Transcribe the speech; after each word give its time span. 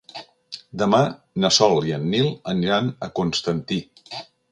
Demà 0.81 1.01
na 1.43 1.51
Sol 1.57 1.85
i 1.89 1.93
en 1.97 2.07
Nil 2.13 2.31
aniran 2.53 2.89
a 3.09 3.11
Constantí. 3.21 3.79